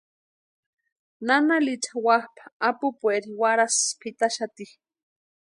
Nana 1.25 1.55
Licha 1.65 1.93
wapʼa 2.05 2.43
apupueri 2.67 3.29
warhasï 3.41 3.85
pʼitaxati. 3.99 4.65